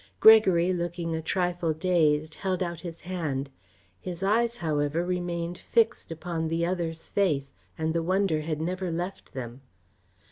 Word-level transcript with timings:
Gregory, 0.19 0.73
looking 0.73 1.15
a 1.15 1.21
trifle 1.21 1.73
dazed, 1.75 2.33
held 2.33 2.63
out 2.63 2.79
his 2.79 3.01
hand. 3.01 3.51
His 3.99 4.23
eyes, 4.23 4.57
however, 4.57 5.05
remained 5.05 5.59
fixed 5.59 6.11
upon 6.11 6.47
the 6.47 6.65
other's 6.65 7.09
face 7.09 7.53
and 7.77 7.93
the 7.93 8.01
wonder 8.01 8.41
had 8.41 8.59
never 8.59 8.89
left 8.91 9.33
them. 9.35 9.61